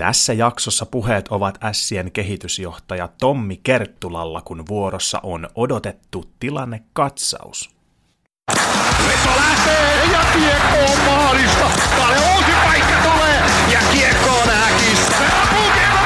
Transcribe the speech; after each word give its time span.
Tässä 0.00 0.32
jaksossa 0.32 0.86
puheet 0.86 1.28
ovat 1.28 1.64
Ässien 1.64 2.12
kehitysjohtaja 2.12 3.08
Tommi 3.20 3.60
Kerttulalla, 3.62 4.40
kun 4.40 4.64
vuorossa 4.68 5.20
on 5.22 5.48
odotettu 5.54 6.24
tilannekatsaus. 6.38 7.70
Veto 9.08 9.36
lähtee 9.36 10.04
ja 10.12 10.20
kiekko 10.32 10.92
on 10.92 10.98
maalista. 11.06 11.70
Paljon 11.98 12.22
uusi 12.34 12.52
paikka 12.64 13.10
tulee 13.10 13.42
ja 13.72 13.80
kiekko 13.92 14.30
on 14.30 14.48
häkissä. 14.48 15.16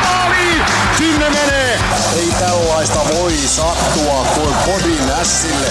Maaliin. 0.02 0.62
Sinne 0.98 1.30
menee. 1.30 1.78
Ei 2.16 2.30
tällaista 2.38 3.00
voi 3.14 3.32
sattua 3.32 4.26
kuin 4.34 4.54
podin 4.66 5.10
ässille. 5.20 5.68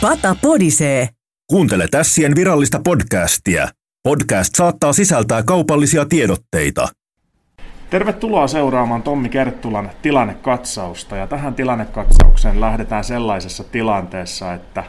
Pata 0.00 0.36
podisee. 0.42 1.08
Kuuntele 1.50 1.88
Tässien 1.90 2.36
virallista 2.36 2.80
podcastia. 2.84 3.68
Podcast 4.06 4.54
saattaa 4.54 4.92
sisältää 4.92 5.42
kaupallisia 5.42 6.04
tiedotteita. 6.04 6.88
Tervetuloa 7.90 8.46
seuraamaan 8.46 9.02
Tommi 9.02 9.28
Kerttulan 9.28 9.90
tilannekatsausta. 10.02 11.16
Ja 11.16 11.26
tähän 11.26 11.54
tilannekatsaukseen 11.54 12.60
lähdetään 12.60 13.04
sellaisessa 13.04 13.64
tilanteessa, 13.64 14.54
että 14.54 14.84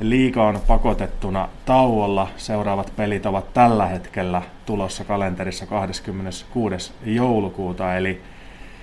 liiga 0.00 0.44
on 0.44 0.60
pakotettuna 0.66 1.48
tauolla. 1.64 2.28
Seuraavat 2.36 2.92
pelit 2.96 3.26
ovat 3.26 3.52
tällä 3.54 3.86
hetkellä 3.86 4.42
tulossa 4.66 5.04
kalenterissa 5.04 5.66
26. 5.66 6.92
joulukuuta, 7.04 7.96
eli 7.96 8.20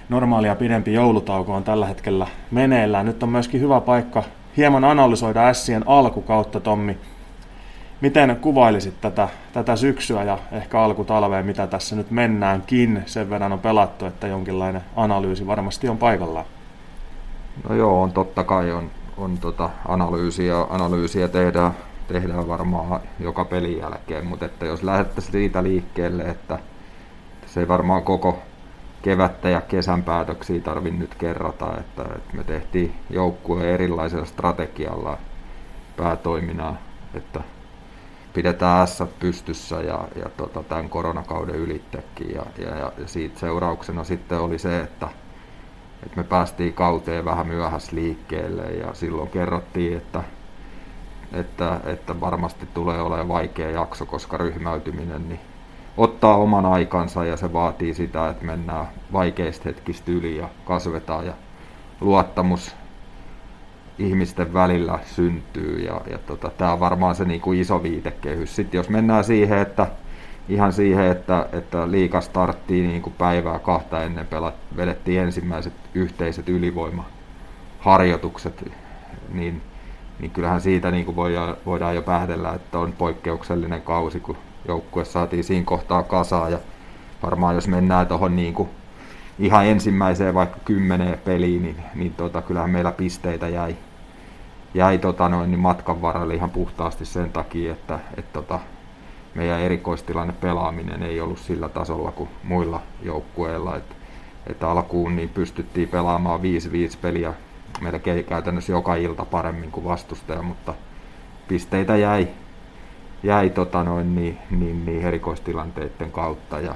normaalia 0.09 0.55
pidempi 0.55 0.93
joulutauko 0.93 1.55
on 1.55 1.63
tällä 1.63 1.85
hetkellä 1.85 2.27
meneillään. 2.51 3.05
Nyt 3.05 3.23
on 3.23 3.29
myöskin 3.29 3.61
hyvä 3.61 3.81
paikka 3.81 4.23
hieman 4.57 4.83
analysoida 4.83 5.47
Ässien 5.47 5.83
alkukautta, 5.87 6.59
Tommi. 6.59 6.97
Miten 8.01 8.37
kuvailisit 8.41 9.01
tätä, 9.01 9.29
tätä 9.53 9.75
syksyä 9.75 10.23
ja 10.23 10.37
ehkä 10.51 10.81
alkutalvea, 10.81 11.43
mitä 11.43 11.67
tässä 11.67 11.95
nyt 11.95 12.11
mennäänkin? 12.11 13.03
Sen 13.05 13.29
verran 13.29 13.51
on 13.51 13.59
pelattu, 13.59 14.05
että 14.05 14.27
jonkinlainen 14.27 14.81
analyysi 14.95 15.47
varmasti 15.47 15.89
on 15.89 15.97
paikallaan. 15.97 16.45
No 17.69 17.75
joo, 17.75 18.01
on 18.01 18.11
totta 18.11 18.43
kai 18.43 18.71
on, 18.71 18.91
on 19.17 19.37
tota 19.37 19.69
analyysiä, 19.87 20.61
analyysiä 20.69 21.27
tehdään, 21.27 21.71
tehdään 22.07 22.47
varmaan 22.47 23.01
joka 23.19 23.45
pelin 23.45 23.77
jälkeen, 23.77 24.25
mutta 24.25 24.45
että 24.45 24.65
jos 24.65 24.83
lähdettäisiin 24.83 25.31
siitä 25.31 25.63
liikkeelle, 25.63 26.23
että 26.23 26.59
se 27.45 27.59
ei 27.59 27.67
varmaan 27.67 28.03
koko 28.03 28.39
kevättä 29.01 29.49
ja 29.49 29.61
kesän 29.61 30.03
päätöksiä 30.03 30.61
tarvitse 30.61 30.99
nyt 30.99 31.15
kerrata, 31.15 31.77
että, 31.77 32.03
että 32.15 32.37
me 32.37 32.43
tehtiin 32.43 32.95
joukkueen 33.09 33.69
erilaisella 33.69 34.25
strategialla 34.25 35.17
päätoiminaa, 35.97 36.77
että 37.13 37.41
pidetään 38.39 38.87
S 38.87 39.03
pystyssä 39.19 39.75
ja, 39.75 40.07
ja 40.15 40.29
tota, 40.37 40.63
tämän 40.63 40.89
koronakauden 40.89 41.55
ylittäkin. 41.55 42.35
Ja, 42.35 42.45
ja, 42.57 42.75
ja 42.77 42.91
siitä 43.05 43.39
seurauksena 43.39 44.03
sitten 44.03 44.39
oli 44.39 44.59
se, 44.59 44.79
että, 44.79 45.09
että 46.03 46.17
me 46.17 46.23
päästiin 46.23 46.73
kauteen 46.73 47.25
vähän 47.25 47.47
myöhässä 47.47 47.95
liikkeelle 47.95 48.63
ja 48.63 48.93
silloin 48.93 49.29
kerrottiin, 49.29 49.97
että, 49.97 50.23
että, 51.33 51.79
että 51.85 52.19
varmasti 52.19 52.67
tulee 52.73 53.01
olemaan 53.01 53.27
vaikea 53.27 53.71
jakso, 53.71 54.05
koska 54.05 54.37
ryhmäytyminen 54.37 55.29
niin 55.29 55.39
ottaa 55.97 56.37
oman 56.37 56.65
aikansa 56.65 57.25
ja 57.25 57.37
se 57.37 57.53
vaatii 57.53 57.93
sitä, 57.93 58.29
että 58.29 58.45
mennään 58.45 58.87
vaikeista 59.13 59.63
hetkistä 59.69 60.11
yli 60.11 60.37
ja 60.37 60.49
kasvetaan 60.65 61.25
ja 61.25 61.33
luottamus 62.01 62.75
ihmisten 63.99 64.53
välillä 64.53 64.99
syntyy. 65.05 65.79
Ja, 65.79 66.01
ja 66.11 66.17
tota, 66.17 66.51
tämä 66.57 66.73
on 66.73 66.79
varmaan 66.79 67.15
se 67.15 67.25
niin 67.25 67.41
kuin 67.41 67.59
iso 67.59 67.83
viitekehys. 67.83 68.55
Sitten 68.55 68.77
jos 68.77 68.89
mennään 68.89 69.23
siihen, 69.23 69.57
että 69.57 69.87
ihan 70.49 70.73
siihen, 70.73 71.11
että, 71.11 71.45
että 71.53 71.91
liika 71.91 72.21
starttiin 72.21 72.87
niin 72.87 73.01
kuin 73.01 73.13
päivää 73.17 73.59
kahta 73.59 74.03
ennen 74.03 74.27
pelat, 74.27 74.55
vedettiin 74.77 75.21
ensimmäiset 75.21 75.73
yhteiset 75.93 76.49
ylivoimaharjoitukset, 76.49 78.71
niin, 79.33 79.61
niin 80.19 80.31
kyllähän 80.31 80.61
siitä 80.61 80.91
niin 80.91 81.05
kuin 81.05 81.15
voidaan, 81.15 81.57
voidaan 81.65 81.95
jo 81.95 82.01
pähdellä, 82.01 82.53
että 82.53 82.79
on 82.79 82.93
poikkeuksellinen 82.97 83.81
kausi, 83.81 84.19
kun 84.19 84.37
joukkue 84.67 85.05
saatiin 85.05 85.43
siinä 85.43 85.65
kohtaa 85.65 86.03
kasaan. 86.03 86.51
Ja 86.51 86.59
varmaan 87.23 87.55
jos 87.55 87.67
mennään 87.67 88.07
tuohon 88.07 88.35
niin 88.35 88.53
kuin 88.53 88.69
ihan 89.39 89.65
ensimmäiseen 89.65 90.33
vaikka 90.33 90.57
kymmeneen 90.65 91.19
peliin, 91.25 91.63
niin, 91.63 91.75
niin 91.95 92.13
tota, 92.13 92.41
kyllähän 92.41 92.69
meillä 92.69 92.91
pisteitä 92.91 93.47
jäi, 93.47 93.75
jäi 94.73 94.97
tota 94.97 95.29
noin, 95.29 95.51
niin 95.51 95.59
matkan 95.59 96.01
varrelle 96.01 96.35
ihan 96.35 96.49
puhtaasti 96.49 97.05
sen 97.05 97.31
takia, 97.31 97.71
että 97.71 97.99
et 98.17 98.33
tota, 98.33 98.59
meidän 99.35 99.59
erikoistilanne 99.59 100.33
pelaaminen 100.33 101.03
ei 101.03 101.21
ollut 101.21 101.39
sillä 101.39 101.69
tasolla 101.69 102.11
kuin 102.11 102.29
muilla 102.43 102.81
joukkueilla. 103.03 103.75
Et, 103.75 103.97
et 104.47 104.63
alkuun 104.63 105.15
niin 105.15 105.29
pystyttiin 105.29 105.89
pelaamaan 105.89 106.39
5-5 106.39 106.43
peliä 107.01 107.33
melkein 107.81 108.25
käytännössä 108.25 108.71
joka 108.71 108.95
ilta 108.95 109.25
paremmin 109.25 109.71
kuin 109.71 109.85
vastustaja, 109.85 110.41
mutta 110.41 110.73
pisteitä 111.47 111.95
jäi, 111.95 112.27
jäi 113.23 113.49
tota 113.49 113.83
noin, 113.83 114.15
niin, 114.15 114.37
niin, 114.51 114.85
niin 114.85 115.01
erikoistilanteiden 115.01 116.11
kautta. 116.11 116.59
Ja, 116.59 116.75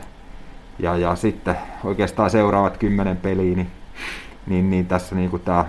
ja, 0.80 0.98
ja 0.98 1.16
sitten 1.16 1.58
oikeastaan 1.84 2.30
seuraavat 2.30 2.78
kymmenen 2.78 3.18
peliä, 3.18 3.56
niin, 3.56 3.72
niin, 4.48 4.70
niin 4.70 4.86
tässä 4.86 5.16
niin 5.16 5.42
tämä 5.46 5.66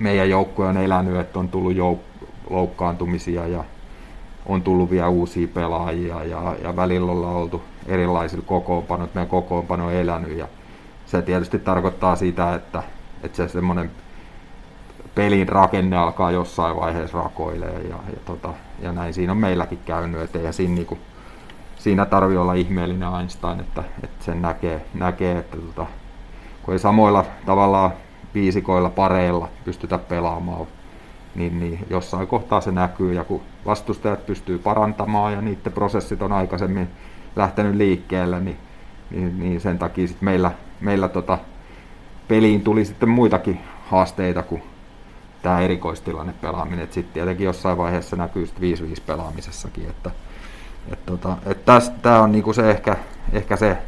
meidän 0.00 0.30
joukkue 0.30 0.66
on 0.66 0.76
elänyt, 0.76 1.16
että 1.16 1.38
on 1.38 1.48
tullut 1.48 1.72
jouk- 1.72 2.26
loukkaantumisia 2.50 3.46
ja 3.46 3.64
on 4.46 4.62
tullut 4.62 4.90
vielä 4.90 5.08
uusia 5.08 5.48
pelaajia 5.48 6.24
ja, 6.24 6.56
ja 6.62 6.76
välillä 6.76 7.12
ollaan 7.12 7.36
oltu 7.36 7.62
erilaisilla 7.86 8.44
kokoonpanot, 8.46 9.14
meidän 9.14 9.28
kokoonpano 9.28 9.86
on 9.86 9.92
elänyt 9.92 10.38
ja 10.38 10.48
se 11.06 11.22
tietysti 11.22 11.58
tarkoittaa 11.58 12.16
sitä, 12.16 12.54
että, 12.54 12.82
että 13.22 13.36
se 13.36 13.48
semmoinen 13.48 13.90
pelin 15.14 15.48
rakenne 15.48 15.96
alkaa 15.96 16.30
jossain 16.30 16.76
vaiheessa 16.76 17.18
rakoilee 17.22 17.80
ja, 17.80 17.96
ja, 18.12 18.20
tota, 18.24 18.52
ja 18.82 18.92
näin 18.92 19.14
siinä 19.14 19.32
on 19.32 19.38
meilläkin 19.38 19.78
käynyt, 19.86 20.20
että 20.20 20.38
ja 20.38 20.52
siinä, 20.52 20.74
niinku, 20.74 20.98
siinä 21.78 22.06
tarvii 22.06 22.36
olla 22.36 22.54
ihmeellinen 22.54 23.14
Einstein, 23.20 23.60
että, 23.60 23.84
että 24.02 24.24
sen 24.24 24.42
näkee, 24.42 24.84
näkee 24.94 25.38
että 25.38 25.56
tota, 25.56 25.86
kun 26.62 26.74
ei 26.74 26.78
samoilla 26.78 27.24
tavallaan 27.46 27.90
viisikoilla, 28.34 28.90
pareilla 28.90 29.48
pystytä 29.64 29.98
pelaamaan, 29.98 30.66
niin, 31.34 31.60
niin 31.60 31.86
jossain 31.90 32.26
kohtaa 32.26 32.60
se 32.60 32.72
näkyy 32.72 33.12
ja 33.12 33.24
kun 33.24 33.40
vastustajat 33.66 34.26
pystyy 34.26 34.58
parantamaan 34.58 35.32
ja 35.32 35.40
niiden 35.40 35.72
prosessit 35.72 36.22
on 36.22 36.32
aikaisemmin 36.32 36.88
lähtenyt 37.36 37.74
liikkeelle, 37.74 38.40
niin, 38.40 38.56
niin, 39.10 39.40
niin 39.40 39.60
sen 39.60 39.78
takia 39.78 40.08
sit 40.08 40.22
meillä, 40.22 40.52
meillä 40.80 41.08
tota, 41.08 41.38
peliin 42.28 42.60
tuli 42.60 42.84
sitten 42.84 43.08
muitakin 43.08 43.60
haasteita 43.86 44.42
kuin 44.42 44.62
tämä 45.42 45.60
erikoistilanne 45.60 46.34
pelaaminen. 46.40 46.88
Sitten 46.90 47.14
tietenkin 47.14 47.44
jossain 47.44 47.78
vaiheessa 47.78 48.16
näkyy 48.16 48.44
5-5 48.44 49.00
pelaamisessakin, 49.06 49.90
että 49.90 50.10
et 50.92 51.06
tota, 51.06 51.36
et 51.46 51.64
tämä 52.02 52.22
on 52.22 52.32
niinku 52.32 52.52
se 52.52 52.70
ehkä, 52.70 52.96
ehkä 53.32 53.56
se, 53.56 53.78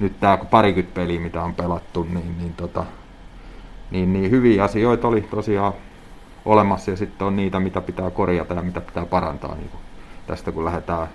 nyt 0.00 0.20
tämä 0.20 0.38
parikymmentä 0.50 0.94
peliä, 0.94 1.20
mitä 1.20 1.42
on 1.42 1.54
pelattu, 1.54 2.06
niin, 2.10 2.38
niin 2.38 2.54
tota, 2.54 2.84
niin, 3.90 4.12
niin 4.12 4.30
hyviä 4.30 4.64
asioita 4.64 5.08
oli 5.08 5.20
tosiaan 5.20 5.72
olemassa 6.44 6.90
ja 6.90 6.96
sitten 6.96 7.26
on 7.26 7.36
niitä, 7.36 7.60
mitä 7.60 7.80
pitää 7.80 8.10
korjata 8.10 8.54
ja 8.54 8.62
mitä 8.62 8.80
pitää 8.80 9.06
parantaa 9.06 9.54
niin 9.54 9.68
kuin 9.68 9.80
tästä, 10.26 10.52
kun 10.52 10.64
lähdetään 10.64 11.08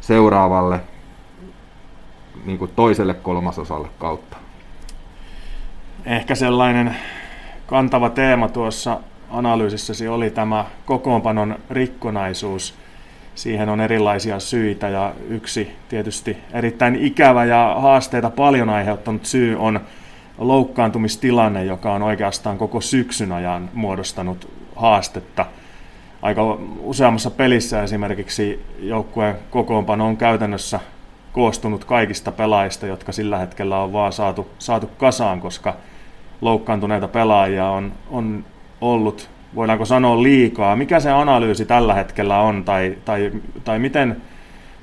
seuraavalle 0.00 0.80
niin 2.44 2.58
kuin 2.58 2.70
toiselle 2.76 3.14
kolmasosalle 3.14 3.88
kautta. 3.98 4.36
Ehkä 6.06 6.34
sellainen 6.34 6.96
kantava 7.66 8.10
teema 8.10 8.48
tuossa 8.48 9.00
analyysissäsi 9.30 10.08
oli 10.08 10.30
tämä 10.30 10.64
kokoonpanon 10.86 11.58
rikkonaisuus. 11.70 12.74
Siihen 13.34 13.68
on 13.68 13.80
erilaisia 13.80 14.40
syitä 14.40 14.88
ja 14.88 15.12
yksi 15.28 15.70
tietysti 15.88 16.36
erittäin 16.52 16.96
ikävä 16.96 17.44
ja 17.44 17.76
haasteita 17.78 18.30
paljon 18.30 18.70
aiheuttanut 18.70 19.24
syy 19.24 19.56
on 19.58 19.80
loukkaantumistilanne, 20.38 21.64
joka 21.64 21.92
on 21.92 22.02
oikeastaan 22.02 22.58
koko 22.58 22.80
syksyn 22.80 23.32
ajan 23.32 23.70
muodostanut 23.74 24.50
haastetta. 24.76 25.46
Aika 26.22 26.58
useammassa 26.80 27.30
pelissä 27.30 27.82
esimerkiksi 27.82 28.64
joukkueen 28.78 29.36
kokoonpano 29.50 30.06
on 30.06 30.16
käytännössä 30.16 30.80
koostunut 31.32 31.84
kaikista 31.84 32.32
pelaajista, 32.32 32.86
jotka 32.86 33.12
sillä 33.12 33.38
hetkellä 33.38 33.78
on 33.78 33.92
vaan 33.92 34.12
saatu, 34.12 34.48
saatu 34.58 34.90
kasaan, 34.98 35.40
koska 35.40 35.76
loukkaantuneita 36.40 37.08
pelaajia 37.08 37.68
on, 37.70 37.92
on 38.10 38.44
ollut, 38.80 39.30
voidaanko 39.54 39.84
sanoa 39.84 40.22
liikaa. 40.22 40.76
Mikä 40.76 41.00
se 41.00 41.10
analyysi 41.10 41.64
tällä 41.64 41.94
hetkellä 41.94 42.40
on, 42.40 42.64
tai, 42.64 42.98
tai, 43.04 43.32
tai 43.64 43.78
miten 43.78 44.16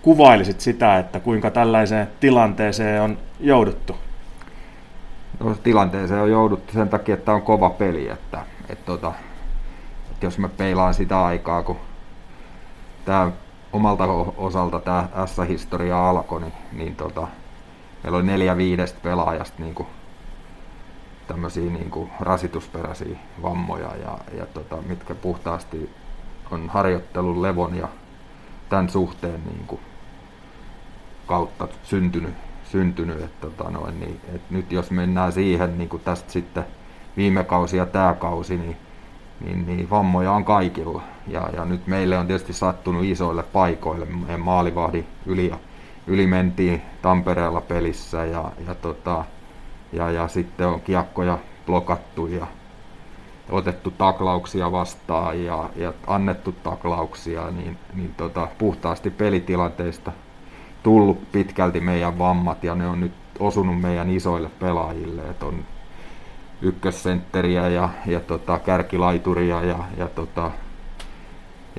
kuvailisit 0.02 0.62
sitä, 0.62 0.98
että 0.98 1.20
kuinka 1.20 1.52
tällaiseen 1.52 2.08
tilanteeseen 2.20 3.02
on 3.02 3.18
jouduttu? 3.40 3.96
Tilanteeseen 5.64 6.22
on 6.22 6.32
jouduttu 6.32 6.74
sen 6.74 6.90
takia, 6.90 7.16
että 7.16 7.34
on 7.34 7.42
kova 7.42 7.70
peli, 7.70 8.10
että, 8.10 8.46
että, 8.70 8.86
tota, 8.86 9.14
että 10.12 10.26
jos 10.26 10.38
mä 10.38 10.50
peilaan 10.50 10.94
sitä 10.94 11.26
aikaa, 11.26 11.64
kun 11.64 11.78
tämä 13.06 13.32
omalta 13.74 14.04
osalta 14.38 14.80
tämä 14.80 15.08
S-historia 15.26 16.10
alkoi, 16.10 16.42
niin, 16.42 16.54
niin 16.72 16.96
tota, 16.96 17.28
meillä 18.04 18.18
oli 18.18 18.26
neljä 18.26 18.58
viidestä 18.58 19.00
pelaajasta 19.04 19.64
niin 19.64 19.76
kuin, 19.76 19.88
tämmöisiä 21.28 21.72
niin 21.72 21.92
kuin 21.92 22.12
rasitusperäisiä 22.20 23.18
vammoja, 23.42 23.96
ja, 23.96 24.18
ja 24.38 24.46
tota, 24.46 24.78
mitkä 24.88 25.16
puhtaasti 25.16 25.90
on 26.52 26.70
harjoittelun 26.70 27.42
levon 27.42 27.76
ja 27.76 27.88
tämän 28.70 28.90
suhteen 28.90 29.42
niin 29.46 29.64
kuin, 29.68 29.82
kautta 31.28 31.68
syntynyt, 31.84 32.34
syntynyt 32.72 33.22
että, 33.24 33.48
tota 33.48 33.70
noin, 33.70 34.00
niin, 34.00 34.22
että 34.36 34.48
nyt 34.54 34.72
jos 34.72 34.92
mennään 34.92 35.32
siihen 35.32 35.78
niin 35.78 35.90
kuin 35.90 36.02
tästä 36.06 36.32
sitten 36.32 36.66
viime 37.18 37.44
kausi 37.44 37.78
ja 37.78 37.86
tämä 37.86 38.14
kausi, 38.14 38.58
niin, 38.58 38.78
niin, 39.42 39.66
niin 39.66 39.90
vammoja 39.90 40.32
on 40.32 40.46
kaikilla. 40.46 41.02
Ja, 41.28 41.50
ja 41.54 41.66
nyt 41.66 41.88
meille 41.88 42.18
on 42.18 42.28
tietysti 42.28 42.54
sattunut 42.54 43.04
isoille 43.04 43.44
paikoille. 43.44 44.06
Meidän 44.06 44.42
maalivahdi 44.42 45.06
yli, 45.26 45.52
yli 46.08 46.28
mentiin 46.28 46.82
Tampereella 47.02 47.62
pelissä 47.62 48.26
ja, 48.26 48.52
ja, 48.68 48.76
tota, 48.76 49.26
ja, 49.94 50.12
ja 50.12 50.28
sitten 50.28 50.68
on 50.68 50.82
kiekkoja 50.82 51.38
blokattu 51.66 52.28
ja 52.28 52.48
otettu 53.50 53.92
taklauksia 53.92 54.72
vastaan 54.72 55.44
ja, 55.44 55.70
ja 55.76 55.94
annettu 56.08 56.52
taklauksia, 56.52 57.52
niin, 57.52 57.78
niin 57.94 58.14
tota, 58.18 58.48
puhtaasti 58.58 59.10
pelitilanteista 59.10 60.12
tullut 60.84 61.32
pitkälti 61.32 61.80
meidän 61.80 62.20
vammat 62.20 62.64
ja 62.64 62.76
ne 62.76 62.88
on 62.88 63.00
nyt 63.00 63.14
osunut 63.40 63.82
meidän 63.82 64.10
isoille 64.10 64.50
pelaajille. 64.60 65.22
Et 65.22 65.44
on 65.44 65.66
ykkössentteriä 66.62 67.70
ja, 67.70 67.90
ja 68.06 68.20
tota, 68.20 68.60
kärkilaituria 68.60 69.62
ja, 69.62 69.80
ja, 69.98 70.08
tota, 70.08 70.52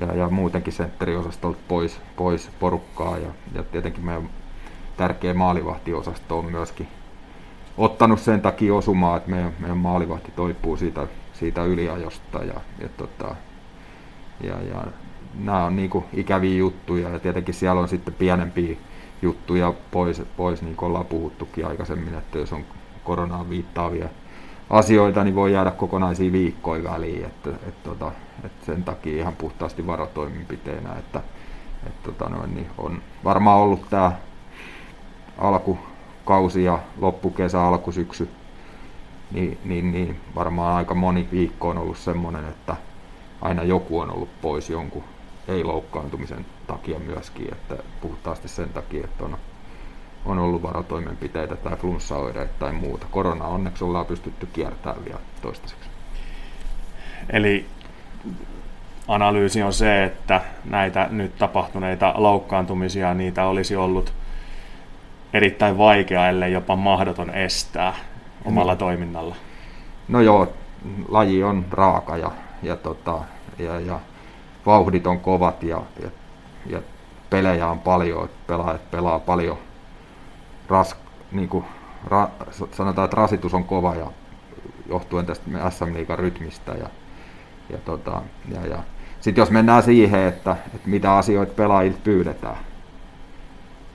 ja, 0.01 0.15
ja 0.15 0.29
muutenkin 0.29 0.73
sentteriosastolta 0.73 1.59
pois, 1.67 2.01
pois 2.15 2.49
porukkaa. 2.59 3.17
Ja, 3.17 3.29
ja 3.55 3.63
tietenkin 3.63 4.05
meidän 4.05 4.29
tärkeä 4.97 5.33
maalivahtiosasto 5.33 6.39
on 6.39 6.51
myöskin 6.51 6.87
ottanut 7.77 8.19
sen 8.19 8.41
takia 8.41 8.75
osumaan, 8.75 9.17
että 9.17 9.29
meidän, 9.29 9.53
meidän 9.59 9.77
maalivahti 9.77 10.31
toipuu 10.31 10.77
siitä, 10.77 11.07
siitä 11.33 11.63
yliajosta. 11.63 12.43
Ja, 12.43 12.61
ja, 12.81 12.89
tota, 12.97 13.35
ja, 14.41 14.61
ja 14.61 14.83
nämä 15.39 15.65
on 15.65 15.75
niinku 15.75 16.05
ikäviä 16.13 16.57
juttuja. 16.57 17.09
Ja 17.09 17.19
tietenkin 17.19 17.53
siellä 17.53 17.81
on 17.81 17.87
sitten 17.87 18.13
pienempiä 18.13 18.77
juttuja 19.23 19.73
pois, 19.91 20.21
pois 20.37 20.61
niin 20.61 20.75
kuin 20.75 20.87
ollaan 20.87 21.05
puhuttukin 21.05 21.67
aikaisemmin, 21.67 22.15
että 22.15 22.37
jos 22.37 22.53
on 22.53 22.65
koronaan 23.03 23.49
viittaavia 23.49 24.09
asioita, 24.69 25.23
niin 25.23 25.35
voi 25.35 25.53
jäädä 25.53 25.71
kokonaisia 25.71 26.31
viikkoja 26.31 26.83
väliin, 26.83 27.25
että, 27.25 27.49
että, 27.49 27.67
että, 27.67 27.89
tota, 27.89 28.11
että 28.43 28.65
sen 28.65 28.83
takia 28.83 29.21
ihan 29.21 29.35
puhtaasti 29.35 29.87
varotoimenpiteenä, 29.87 30.95
että, 30.99 31.21
että 31.85 32.11
tota 32.11 32.29
noin, 32.29 32.55
niin 32.55 32.67
on 32.77 33.01
varmaan 33.23 33.59
ollut 33.59 33.89
tämä 33.89 34.11
alkukausi 35.37 36.63
ja 36.63 36.79
loppukesä, 37.01 37.63
alkusyksy, 37.63 38.29
niin, 39.31 39.57
niin, 39.65 39.91
niin 39.91 40.19
varmaan 40.35 40.75
aika 40.75 40.93
moni 40.95 41.27
viikko 41.31 41.69
on 41.69 41.77
ollut 41.77 41.97
semmoinen, 41.97 42.45
että 42.45 42.75
aina 43.41 43.63
joku 43.63 43.99
on 43.99 44.11
ollut 44.11 44.41
pois 44.41 44.69
jonkun 44.69 45.03
ei-loukkaantumisen 45.47 46.45
takia 46.67 46.99
myöskin, 46.99 47.53
että 47.53 47.75
puhtaasti 48.01 48.47
sen 48.47 48.69
takia, 48.69 49.03
että 49.03 49.23
on, 49.23 49.37
on 50.25 50.39
ollut 50.39 50.61
varotoimenpiteitä 50.61 51.55
tai 51.55 51.77
flunssaoireita 51.77 52.53
tai 52.59 52.73
muuta. 52.73 53.07
Korona 53.11 53.45
onneksi 53.45 53.83
ollaan 53.83 54.05
pystytty 54.05 54.45
kiertämään 54.45 55.05
vielä 55.05 55.19
toistaiseksi. 55.41 55.89
Eli 57.29 57.65
analyysi 59.07 59.63
on 59.63 59.73
se, 59.73 60.03
että 60.03 60.41
näitä 60.65 61.07
nyt 61.11 61.37
tapahtuneita 61.37 62.13
loukkaantumisia, 62.17 63.13
niitä 63.13 63.45
olisi 63.45 63.75
ollut 63.75 64.13
erittäin 65.33 65.77
vaikea, 65.77 66.29
ellei 66.29 66.53
jopa 66.53 66.75
mahdoton 66.75 67.29
estää 67.29 67.93
omalla 68.45 68.75
toiminnalla. 68.75 69.35
No 70.07 70.21
joo, 70.21 70.53
laji 71.09 71.43
on 71.43 71.65
raaka 71.71 72.17
ja, 72.17 72.31
ja, 72.63 72.75
tota, 72.75 73.19
ja, 73.59 73.79
ja 73.79 73.99
vauhdit 74.65 75.07
on 75.07 75.19
kovat 75.19 75.63
ja, 75.63 75.81
ja, 76.03 76.09
ja 76.65 76.81
pelejä 77.29 77.67
on 77.67 77.79
paljon, 77.79 78.25
että 78.25 78.37
pelaajat 78.47 78.91
pelaa 78.91 79.19
paljon. 79.19 79.57
Ras, 80.69 80.95
niin 81.31 81.49
kuin, 81.49 81.65
ra, 82.07 82.29
sanotaan, 82.71 83.05
että 83.05 83.17
rasitus 83.17 83.53
on 83.53 83.63
kova 83.63 83.95
ja 83.95 84.07
johtuen 84.89 85.25
tästä 85.25 85.69
SM 85.69 85.93
Liigan 85.93 86.19
rytmistä. 86.19 86.71
Ja, 86.71 86.89
ja, 87.69 87.77
tota, 87.77 88.21
ja, 88.53 88.67
ja. 88.67 88.83
Sitten 89.21 89.41
jos 89.41 89.51
mennään 89.51 89.83
siihen, 89.83 90.21
että, 90.27 90.55
että 90.75 90.89
mitä 90.89 91.15
asioita 91.15 91.53
pelaajilta 91.53 91.99
pyydetään, 92.03 92.57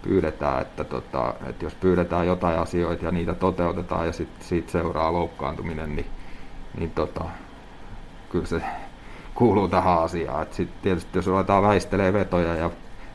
pyydetään 0.02 0.62
että, 0.62 0.84
tota, 0.84 1.34
että 1.46 1.64
jos 1.64 1.74
pyydetään 1.74 2.26
jotain 2.26 2.58
asioita 2.58 3.04
ja 3.04 3.10
niitä 3.10 3.34
toteutetaan 3.34 4.06
ja 4.06 4.12
sit, 4.12 4.28
siitä 4.40 4.72
seuraa 4.72 5.12
loukkaantuminen, 5.12 5.96
niin, 5.96 6.06
niin 6.78 6.90
tota, 6.90 7.24
kyllä 8.30 8.46
se 8.46 8.62
kuuluu 9.38 9.68
tähän 9.68 9.98
asiaan. 9.98 10.42
Et 10.42 10.52
sit 10.52 10.68
tietysti 10.82 11.18
jos 11.18 11.26
ruvetaan 11.26 11.62
väistelee 11.62 12.12
vetoja 12.12 12.54
ja 12.54 12.70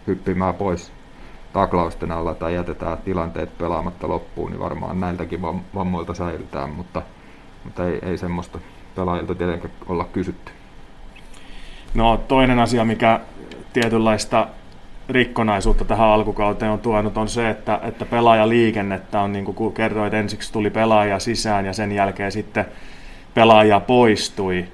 hyppimään 0.08 0.56
pois 0.56 0.92
taklausten 1.54 2.12
alla 2.12 2.34
tai 2.34 2.56
jätetään 2.56 2.98
tilanteet 2.98 3.58
pelaamatta 3.58 4.08
loppuun, 4.08 4.52
niin 4.52 4.60
varmaan 4.60 5.00
näiltäkin 5.00 5.42
vammoilta 5.76 6.14
säilytään, 6.14 6.70
mutta, 6.70 7.02
mutta 7.64 7.88
ei, 7.88 8.00
ei 8.02 8.18
semmoista 8.18 8.60
pelaajilta 8.96 9.36
tietenkään 9.36 9.74
olla 9.88 10.06
kysytty. 10.06 10.52
No 11.94 12.18
toinen 12.28 12.60
asia, 12.60 12.86
mikä 12.86 13.20
tietynlaista 13.74 14.48
rikkonaisuutta 15.10 15.86
tähän 15.86 16.08
alkukauteen 16.08 16.72
on 16.72 16.80
tuonut, 16.80 17.18
on 17.18 17.30
se, 17.30 17.50
että, 17.50 17.80
että 17.84 18.06
pelaajaliikennettä 18.06 19.22
on, 19.22 19.34
niin 19.34 19.46
kuin 19.46 19.74
kerroit, 19.74 20.14
ensiksi 20.14 20.54
tuli 20.54 20.70
pelaaja 20.70 21.20
sisään 21.20 21.66
ja 21.66 21.74
sen 21.74 21.92
jälkeen 21.92 22.32
sitten 22.32 22.66
pelaaja 23.34 23.80
poistui 23.80 24.66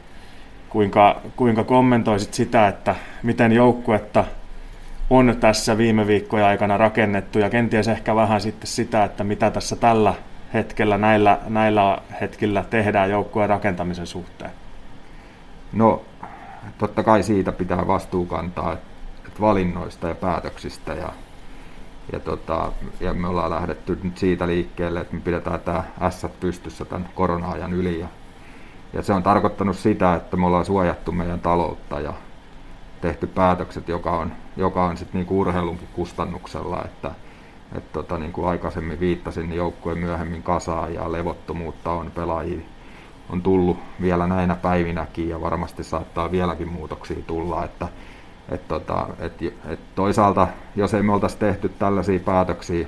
kuinka, 0.69 1.21
kuinka 1.35 1.63
kommentoisit 1.63 2.33
sitä, 2.33 2.67
että 2.67 2.95
miten 3.23 3.51
joukkuetta 3.51 4.25
on 5.09 5.37
tässä 5.39 5.77
viime 5.77 6.07
viikkojen 6.07 6.45
aikana 6.45 6.77
rakennettu 6.77 7.39
ja 7.39 7.49
kenties 7.49 7.87
ehkä 7.87 8.15
vähän 8.15 8.41
sitten 8.41 8.67
sitä, 8.67 9.03
että 9.03 9.23
mitä 9.23 9.51
tässä 9.51 9.75
tällä 9.75 10.13
hetkellä, 10.53 10.97
näillä, 10.97 11.39
näillä 11.47 11.97
hetkillä 12.21 12.63
tehdään 12.69 13.09
joukkueen 13.09 13.49
rakentamisen 13.49 14.07
suhteen? 14.07 14.51
No, 15.73 16.01
totta 16.77 17.03
kai 17.03 17.23
siitä 17.23 17.51
pitää 17.51 17.87
vastuu 17.87 18.25
kantaa, 18.25 18.73
että 18.73 19.41
valinnoista 19.41 20.07
ja 20.07 20.15
päätöksistä 20.15 20.93
ja, 20.93 21.13
ja, 22.13 22.19
tota, 22.19 22.71
ja 22.99 23.13
me 23.13 23.27
ollaan 23.27 23.51
lähdetty 23.51 23.99
nyt 24.03 24.17
siitä 24.17 24.47
liikkeelle, 24.47 24.99
että 24.99 25.15
me 25.15 25.21
pidetään 25.21 25.59
tämä 25.59 25.83
S 26.09 26.25
pystyssä 26.39 26.85
tämän 26.85 27.09
korona-ajan 27.15 27.73
yli 27.73 27.99
ja 27.99 28.07
ja 28.93 29.01
se 29.01 29.13
on 29.13 29.23
tarkoittanut 29.23 29.77
sitä, 29.77 30.15
että 30.15 30.37
me 30.37 30.45
ollaan 30.45 30.65
suojattu 30.65 31.11
meidän 31.11 31.39
taloutta 31.39 31.99
ja 31.99 32.13
tehty 33.01 33.27
päätökset, 33.27 33.87
joka 33.87 34.11
on, 34.11 34.31
joka 34.57 34.85
on 34.85 34.97
sitten 34.97 35.19
niinku 35.19 35.39
urheilunkin 35.39 35.87
kustannuksella, 35.93 36.83
että 36.85 37.11
et 37.75 37.91
tota, 37.91 38.17
niin 38.17 38.31
kuin 38.31 38.47
aikaisemmin 38.47 38.99
viittasin, 38.99 39.49
niin 39.49 39.57
joukkue 39.57 39.95
myöhemmin 39.95 40.43
kasaa 40.43 40.89
ja 40.89 41.11
levottomuutta 41.11 41.91
on 41.91 42.11
pelaajia 42.11 42.61
on 43.29 43.41
tullut 43.41 43.77
vielä 44.01 44.27
näinä 44.27 44.55
päivinäkin 44.55 45.29
ja 45.29 45.41
varmasti 45.41 45.83
saattaa 45.83 46.31
vieläkin 46.31 46.67
muutoksia 46.67 47.17
tulla, 47.27 47.65
että 47.65 47.87
et 48.49 48.67
tota, 48.67 49.07
et, 49.19 49.33
et 49.65 49.79
toisaalta 49.95 50.47
jos 50.75 50.93
ei 50.93 51.03
me 51.03 51.13
oltaisi 51.13 51.37
tehty 51.37 51.69
tällaisia 51.69 52.19
päätöksiä 52.19 52.87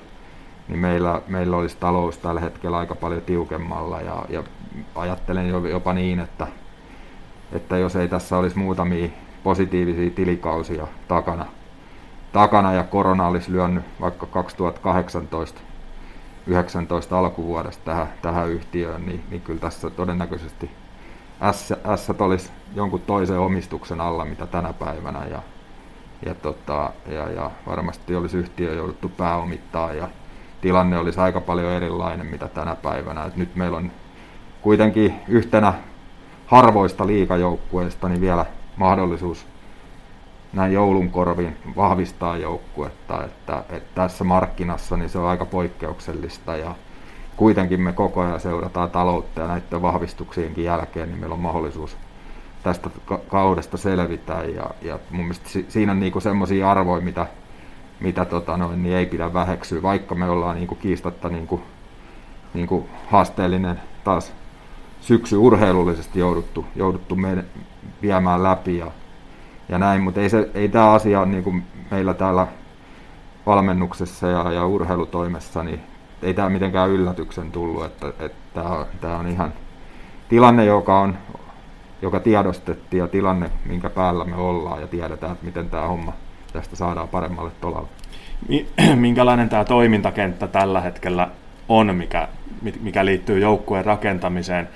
niin 0.72 0.80
meillä, 0.80 1.22
meillä 1.28 1.58
olisi 1.58 1.78
talous 1.80 2.18
tällä 2.18 2.42
hetkellä 2.42 2.78
aika 2.78 2.96
paljon 2.96 3.22
tiukemmalla 3.22 4.02
ja, 4.02 4.26
ja 4.30 4.44
ajattelen 4.96 5.50
jopa 5.50 5.94
niin, 5.94 6.20
että, 6.20 6.48
että 7.52 7.78
jos 7.78 7.96
ei 7.96 8.08
tässä 8.08 8.38
olisi 8.38 8.58
muutamia 8.58 9.10
positiivisia 9.44 10.10
tilikausia 10.10 10.88
takana, 11.08 11.46
takana 12.32 12.74
ja 12.74 12.84
korona 12.84 13.28
olisi 13.28 13.52
lyönyt 13.52 13.84
vaikka 14.02 14.26
2018 14.26 15.62
19 16.48 17.20
alkuvuodesta 17.20 17.86
tähän, 17.86 18.08
tähän 18.22 18.50
yhtiöön, 18.50 19.06
niin, 19.06 19.24
niin 19.30 19.42
kyllä 19.42 19.60
tässä 19.60 19.90
todennäköisesti 19.90 20.72
S, 21.52 21.74
S 21.96 22.10
olisi 22.20 22.52
jonkun 22.76 23.02
toisen 23.02 23.40
omistuksen 23.40 24.02
alla, 24.02 24.26
mitä 24.26 24.48
tänä 24.48 24.74
päivänä, 24.74 25.26
ja, 25.26 25.42
ja, 26.26 26.36
tota, 26.36 26.92
ja, 27.08 27.30
ja 27.30 27.52
varmasti 27.68 28.16
olisi 28.16 28.38
yhtiö 28.38 28.74
jouduttu 28.74 29.10
pääomittaa 29.10 29.94
ja 29.94 30.08
tilanne 30.62 30.98
olisi 30.98 31.20
aika 31.20 31.42
paljon 31.42 31.72
erilainen 31.72 32.26
mitä 32.26 32.48
tänä 32.48 32.76
päivänä. 32.76 33.26
Et 33.26 33.36
nyt 33.36 33.56
meillä 33.56 33.78
on 33.78 33.92
kuitenkin 34.62 35.14
yhtenä 35.28 35.74
harvoista 36.46 37.08
liikajoukkueista 37.08 38.10
niin 38.10 38.22
vielä 38.22 38.46
mahdollisuus 38.78 39.46
näin 40.54 40.74
joulun 40.74 41.10
korviin 41.10 41.58
vahvistaa 41.76 42.38
joukkuetta, 42.38 43.24
että, 43.24 43.64
että 43.70 43.96
tässä 43.96 44.24
markkinassa 44.24 44.98
niin 44.98 45.10
se 45.10 45.20
on 45.20 45.28
aika 45.28 45.46
poikkeuksellista 45.46 46.58
ja 46.58 46.76
kuitenkin 47.38 47.82
me 47.82 47.94
koko 47.94 48.22
ajan 48.22 48.40
seurataan 48.40 48.92
taloutta 48.92 49.42
ja 49.42 49.48
näiden 49.48 49.82
vahvistuksienkin 49.82 50.64
jälkeen, 50.64 51.10
niin 51.10 51.20
meillä 51.20 51.34
on 51.34 51.40
mahdollisuus 51.40 51.98
tästä 52.64 52.90
kaudesta 53.28 53.78
selvitä 53.78 54.34
ja, 54.34 54.70
ja 54.82 55.00
mun 55.10 55.26
mielestä 55.26 55.50
siinä 55.68 55.92
on 55.92 56.00
niinku 56.00 56.20
semmoisia 56.20 56.72
arvoja, 56.72 57.02
mitä 57.02 57.28
mitä 58.02 58.26
tota 58.26 58.58
noin, 58.58 58.84
niin 58.84 58.96
ei 58.96 59.06
pidä 59.06 59.34
väheksyä, 59.34 59.82
vaikka 59.82 60.16
me 60.16 60.30
ollaan 60.30 60.56
niin 60.56 60.68
kuin 60.68 60.80
kiistatta 60.80 61.30
niin 61.30 61.48
kuin, 61.48 61.62
niin 62.54 62.68
kuin 62.68 62.86
haasteellinen 63.08 63.80
taas 64.04 64.34
syksy 65.02 65.38
urheilullisesti 65.38 66.20
jouduttu, 66.20 66.66
jouduttu 66.76 67.16
me, 67.16 67.46
viemään 68.02 68.44
läpi 68.44 68.78
ja, 68.78 68.92
ja 69.70 69.78
näin, 69.78 70.02
mutta 70.02 70.22
ei, 70.22 70.30
se, 70.30 70.50
ei 70.54 70.70
tämä 70.70 70.92
asia 70.92 71.26
niin 71.26 71.44
kuin 71.44 71.64
meillä 71.92 72.14
täällä 72.14 72.48
valmennuksessa 73.46 74.28
ja, 74.28 74.52
ja 74.52 74.66
urheilutoimessa, 74.66 75.64
niin 75.64 75.82
ei 76.22 76.34
tämä 76.34 76.50
mitenkään 76.50 76.90
yllätyksen 76.90 77.52
tullut, 77.52 77.86
että, 77.86 78.08
että 78.08 78.38
tämä, 78.54 78.86
tämä 79.02 79.18
on 79.18 79.28
ihan 79.28 79.54
tilanne, 80.30 80.66
joka, 80.66 81.00
on, 81.00 81.18
joka 82.02 82.20
tiedostettiin 82.20 83.00
ja 83.00 83.08
tilanne, 83.08 83.52
minkä 83.66 83.90
päällä 83.90 84.26
me 84.26 84.36
ollaan 84.36 84.82
ja 84.82 84.88
tiedetään, 84.88 85.32
että 85.32 85.46
miten 85.46 85.70
tämä 85.70 85.88
homma 85.88 86.14
tästä 86.54 86.76
saadaan 86.76 87.08
paremmalle 87.08 87.52
tolalle. 87.62 87.88
Minkälainen 88.96 89.50
tämä 89.50 89.66
toimintakenttä 89.66 90.48
tällä 90.48 90.82
hetkellä 90.82 91.28
on, 91.70 91.96
mikä, 91.96 92.28
mikä 92.82 93.06
liittyy 93.06 93.40
joukkueen 93.40 93.86
rakentamiseen? 93.86 94.70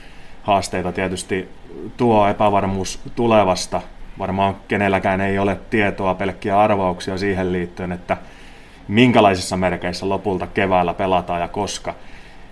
Haasteita 0.43 0.91
tietysti 0.91 1.49
tuo 1.97 2.27
epävarmuus 2.27 2.99
tulevasta. 3.15 3.81
Varmaan 4.19 4.55
kenelläkään 4.67 5.21
ei 5.21 5.39
ole 5.39 5.57
tietoa, 5.69 6.15
pelkkiä 6.15 6.59
arvauksia 6.59 7.17
siihen 7.17 7.51
liittyen, 7.51 7.91
että 7.91 8.17
minkälaisissa 8.87 9.57
merkeissä 9.57 10.09
lopulta 10.09 10.47
keväällä 10.47 10.93
pelataan 10.93 11.41
ja 11.41 11.47
koska. 11.47 11.93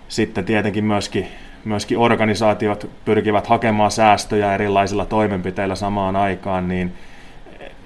Sitten 0.08 0.44
tietenkin 0.44 0.84
myöskin, 0.84 1.28
myöskin 1.64 1.98
organisaatiot 1.98 2.90
pyrkivät 3.04 3.46
hakemaan 3.46 3.90
säästöjä 3.90 4.54
erilaisilla 4.54 5.06
toimenpiteillä 5.06 5.74
samaan 5.74 6.16
aikaan, 6.16 6.68
niin 6.68 6.92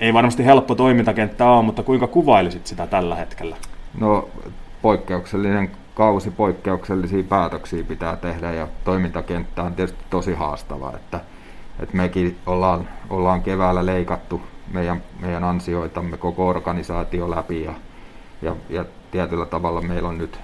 ei 0.00 0.14
varmasti 0.14 0.44
helppo 0.44 0.74
toimintakenttä 0.74 1.50
ole, 1.50 1.62
mutta 1.62 1.82
kuinka 1.82 2.06
kuvailisit 2.06 2.66
sitä 2.66 2.86
tällä 2.86 3.14
hetkellä? 3.14 3.56
No 4.00 4.28
poikkeuksellinen 4.82 5.70
kausi, 5.94 6.30
poikkeuksellisia 6.30 7.22
päätöksiä 7.22 7.84
pitää 7.84 8.16
tehdä 8.16 8.52
ja 8.52 8.68
toimintakenttä 8.84 9.62
on 9.62 9.74
tietysti 9.74 10.04
tosi 10.10 10.34
haastava, 10.34 10.92
että, 10.96 11.20
että 11.80 11.96
mekin 11.96 12.36
ollaan, 12.46 12.88
ollaan 13.10 13.42
keväällä 13.42 13.86
leikattu 13.86 14.40
meidän, 14.72 15.02
meidän 15.20 15.44
ansioitamme 15.44 16.16
koko 16.16 16.48
organisaatio 16.48 17.30
läpi 17.30 17.64
ja, 17.64 17.74
ja, 18.42 18.56
ja 18.70 18.84
tietyllä 19.10 19.46
tavalla 19.46 19.80
meillä 19.80 20.08
on 20.08 20.18
nyt 20.18 20.38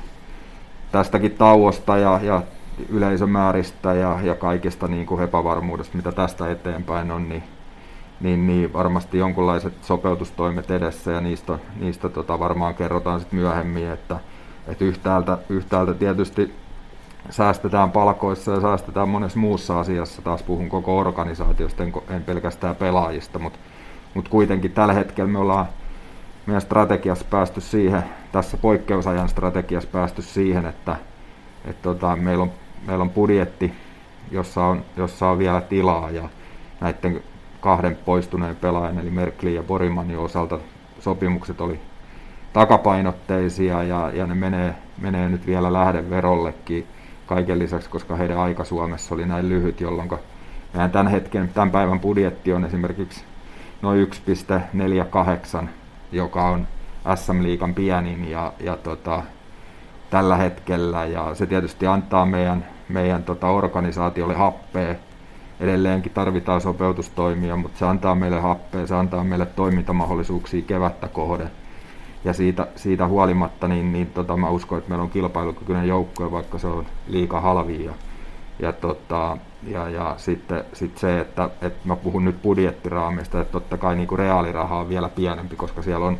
tästäkin 0.92 1.32
tauosta 1.32 1.96
ja, 1.96 2.20
ja 2.23 2.42
yleisömääristä 2.88 3.94
ja, 3.94 4.18
ja 4.23 4.34
kaikista 4.34 4.88
niin 4.88 5.06
kuin 5.06 5.23
epävarmuudesta, 5.23 5.96
mitä 5.96 6.12
tästä 6.12 6.50
eteenpäin 6.50 7.11
on, 7.11 7.28
niin 7.28 7.42
niin, 8.21 8.47
niin 8.47 8.73
varmasti 8.73 9.18
jonkunlaiset 9.18 9.73
sopeutustoimet 9.83 10.71
edessä 10.71 11.11
ja 11.12 11.21
niistä, 11.21 11.59
niistä 11.80 12.09
tota 12.09 12.38
varmaan 12.38 12.75
kerrotaan 12.75 13.21
sitten 13.21 13.38
myöhemmin, 13.38 13.90
että, 13.90 14.16
että 14.68 14.85
yhtäältä, 14.85 15.38
yhtäältä 15.49 15.94
tietysti 15.94 16.54
säästetään 17.30 17.90
palkoissa 17.90 18.52
ja 18.52 18.61
säästetään 18.61 19.09
monessa 19.09 19.38
muussa 19.38 19.80
asiassa, 19.80 20.23
taas 20.23 20.42
puhun 20.42 20.68
koko 20.68 20.99
organisaatiosta, 20.99 21.83
en, 21.83 21.92
en 22.11 22.25
pelkästään 22.25 22.76
pelaajista, 22.76 23.38
mutta, 23.38 23.59
mutta 24.14 24.30
kuitenkin 24.30 24.73
tällä 24.73 24.94
hetkellä 24.94 25.30
me 25.30 25.38
ollaan 25.38 25.66
meidän 26.47 26.62
strategiassa 26.62 27.25
päästy 27.30 27.61
siihen, 27.61 28.04
tässä 28.33 28.56
poikkeusajan 28.56 29.28
strategiassa 29.28 29.90
päästy 29.92 30.23
siihen, 30.23 30.66
että, 30.66 30.97
että 31.64 31.83
tota, 31.83 32.16
meillä, 32.16 32.42
on, 32.42 32.50
meillä 32.87 33.02
on 33.02 33.11
budjetti, 33.11 33.73
jossa 34.30 34.64
on, 34.64 34.85
jossa 34.97 35.28
on 35.28 35.38
vielä 35.38 35.61
tilaa 35.61 36.11
ja 36.11 36.28
näiden 36.80 37.23
kahden 37.64 37.99
poistuneen 38.04 38.56
pelaajan, 38.56 38.99
eli 38.99 39.11
Merkli 39.11 39.54
ja 39.54 39.62
Borimanin 39.62 40.18
osalta 40.18 40.59
sopimukset 41.00 41.61
oli 41.61 41.80
takapainotteisia 42.52 43.83
ja, 43.83 44.11
ja 44.14 44.26
ne 44.26 44.35
menee, 44.35 44.75
menee 45.00 45.28
nyt 45.28 45.47
vielä 45.47 45.73
lähdeverollekin 45.73 46.87
kaiken 47.26 47.59
lisäksi, 47.59 47.90
koska 47.90 48.16
heidän 48.16 48.38
aika 48.38 48.64
Suomessa 48.64 49.14
oli 49.14 49.26
näin 49.26 49.49
lyhyt, 49.49 49.80
jolloin 49.80 50.11
meidän 50.73 50.90
tämän 50.90 51.09
hetken, 51.09 51.49
tämän 51.49 51.71
päivän 51.71 52.00
budjetti 52.00 52.52
on 52.52 52.64
esimerkiksi 52.64 53.25
noin 53.83 54.09
1,48, 55.62 55.66
joka 56.12 56.49
on 56.49 56.66
SM-liigan 57.14 57.75
pienin 57.75 58.30
ja, 58.30 58.52
ja 58.61 58.76
tota, 58.76 59.23
tällä 60.11 60.37
hetkellä. 60.37 61.04
Ja 61.04 61.35
se 61.35 61.47
tietysti 61.47 61.87
antaa 61.87 62.26
meidän, 62.26 62.66
meidän 62.88 63.23
tota 63.25 63.49
organisaatiolle 63.49 64.35
happea 64.35 64.94
edelleenkin 65.61 66.12
tarvitaan 66.12 66.61
sopeutustoimia, 66.61 67.56
mutta 67.56 67.78
se 67.78 67.87
antaa 67.87 68.14
meille 68.14 68.40
happea, 68.40 68.87
se 68.87 68.94
antaa 68.94 69.25
meille 69.25 69.46
toimintamahdollisuuksia 69.46 70.62
kevättä 70.62 71.08
kohden. 71.08 71.50
Ja 72.25 72.32
siitä, 72.32 72.66
siitä 72.76 73.06
huolimatta, 73.06 73.68
niin, 73.68 73.92
niin 73.92 74.06
tota, 74.06 74.37
mä 74.37 74.49
uskon, 74.49 74.78
että 74.78 74.90
meillä 74.90 75.02
on 75.02 75.11
kilpailukykyinen 75.11 75.88
joukkue, 75.88 76.32
vaikka 76.32 76.58
se 76.58 76.66
on 76.66 76.87
liika 77.08 77.40
halvi. 77.40 77.84
Ja, 77.84 77.92
ja, 78.58 78.73
tota, 78.73 79.37
ja, 79.66 79.88
ja 79.88 80.14
sitten 80.16 80.64
sit 80.73 80.99
se, 80.99 81.20
että, 81.20 81.50
että 81.62 81.88
mä 81.88 81.96
puhun 81.96 82.25
nyt 82.25 82.42
budjettiraamista, 82.42 83.40
että 83.40 83.52
totta 83.52 83.78
kai 83.78 83.96
niin 83.96 84.08
kuin 84.08 84.18
reaaliraha 84.18 84.78
on 84.78 84.88
vielä 84.88 85.08
pienempi, 85.08 85.56
koska 85.56 85.82
siellä 85.82 86.06
on 86.06 86.18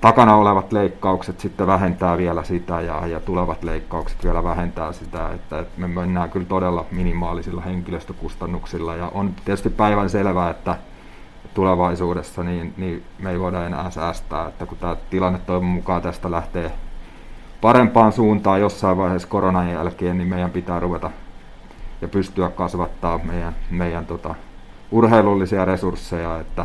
takana 0.00 0.36
olevat 0.36 0.72
leikkaukset 0.72 1.40
sitten 1.40 1.66
vähentää 1.66 2.16
vielä 2.16 2.42
sitä 2.42 2.80
ja, 2.80 3.06
ja 3.06 3.20
tulevat 3.20 3.64
leikkaukset 3.64 4.24
vielä 4.24 4.44
vähentää 4.44 4.92
sitä, 4.92 5.32
että, 5.32 5.58
että 5.58 5.80
me 5.80 5.88
mennään 5.88 6.30
kyllä 6.30 6.46
todella 6.46 6.84
minimaalisilla 6.90 7.60
henkilöstökustannuksilla. 7.60 8.94
Ja 8.94 9.10
on 9.14 9.34
tietysti 9.44 9.70
päivän 9.70 10.10
selvää, 10.10 10.50
että 10.50 10.76
tulevaisuudessa 11.54 12.42
niin, 12.42 12.74
niin 12.76 13.04
me 13.18 13.30
ei 13.30 13.40
voida 13.40 13.66
enää 13.66 13.90
säästää, 13.90 14.48
että 14.48 14.66
kun 14.66 14.78
tämä 14.78 14.96
tilanne 15.10 15.38
toivon 15.38 15.68
mukaan 15.68 16.02
tästä 16.02 16.30
lähtee 16.30 16.72
parempaan 17.60 18.12
suuntaan 18.12 18.60
jossain 18.60 18.96
vaiheessa 18.96 19.28
koronan 19.28 19.70
jälkeen, 19.70 20.18
niin 20.18 20.28
meidän 20.28 20.50
pitää 20.50 20.80
ruveta 20.80 21.10
ja 22.00 22.08
pystyä 22.08 22.48
kasvattaa 22.48 23.18
meidän, 23.18 23.56
meidän 23.70 24.06
tota, 24.06 24.34
urheilullisia 24.90 25.64
resursseja, 25.64 26.40
että 26.40 26.64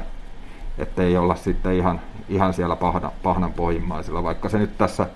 ei 0.97 1.17
olla 1.17 1.35
sitten 1.35 1.73
ihan 1.73 2.01
ihan 2.31 2.53
siellä 2.53 2.75
pahna, 2.75 3.11
pahnan 3.23 3.53
pohjimmaisilla, 3.53 4.23
vaikka 4.23 4.49
se 4.49 4.57
nyt 4.57 4.77
tässä 4.77 5.07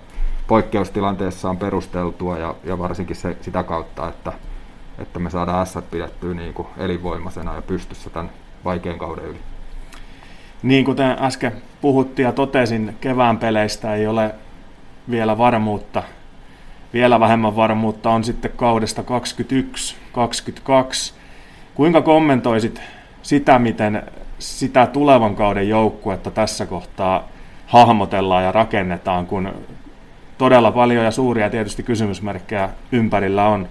poikkeustilanteessa 0.46 1.50
on 1.50 1.56
perusteltua 1.56 2.38
ja, 2.38 2.54
ja 2.64 2.78
varsinkin 2.78 3.16
se, 3.16 3.36
sitä 3.40 3.62
kautta, 3.62 4.08
että, 4.08 4.32
että 4.98 5.18
me 5.18 5.30
saadaan 5.30 5.66
S 5.66 5.78
pidettyä 5.90 6.34
niin 6.34 6.54
kuin 6.54 6.68
elinvoimaisena 6.78 7.54
ja 7.54 7.62
pystyssä 7.62 8.10
tämän 8.10 8.30
vaikean 8.64 8.98
kauden 8.98 9.24
yli. 9.24 9.38
Niin 10.62 10.84
kuten 10.84 11.16
äsken 11.20 11.52
puhuttiin 11.80 12.26
ja 12.26 12.32
totesin, 12.32 12.96
kevään 13.00 13.38
peleistä 13.38 13.94
ei 13.94 14.06
ole 14.06 14.34
vielä 15.10 15.38
varmuutta. 15.38 16.02
Vielä 16.92 17.20
vähemmän 17.20 17.56
varmuutta 17.56 18.10
on 18.10 18.24
sitten 18.24 18.52
kaudesta 18.56 19.02
2021-2022. 19.02 19.04
Kuinka 21.74 22.02
kommentoisit 22.02 22.82
sitä, 23.22 23.58
miten 23.58 24.02
sitä 24.38 24.86
tulevan 24.86 25.36
kauden 25.36 25.68
joukkuetta 25.68 26.30
tässä 26.30 26.66
kohtaa 26.66 27.28
hahmotellaan 27.66 28.44
ja 28.44 28.52
rakennetaan, 28.52 29.26
kun 29.26 29.52
todella 30.38 30.72
paljon 30.72 31.04
ja 31.04 31.10
suuria 31.10 31.50
tietysti 31.50 31.82
kysymysmerkkejä 31.82 32.70
ympärillä 32.92 33.48
on. 33.48 33.68